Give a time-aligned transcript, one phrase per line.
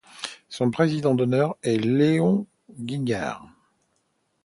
[0.49, 3.47] Son président d'honneur est Léon Guignard.